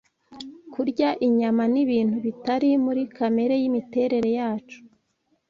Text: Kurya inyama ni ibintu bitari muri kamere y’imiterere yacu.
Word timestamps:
Kurya 0.73 1.09
inyama 1.27 1.63
ni 1.71 1.79
ibintu 1.85 2.15
bitari 2.25 2.69
muri 2.85 3.01
kamere 3.15 3.53
y’imiterere 3.61 4.29
yacu. 4.39 4.79